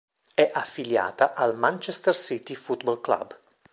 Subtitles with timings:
[0.33, 3.39] È affiliata al Manchester City Football Club.